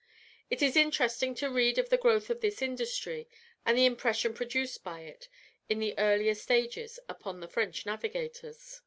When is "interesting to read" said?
0.75-1.77